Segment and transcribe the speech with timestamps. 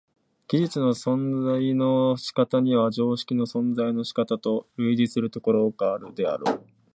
[0.47, 6.65] 技術の存在の仕方には常識の存在の仕方と類似するところがあるであろう。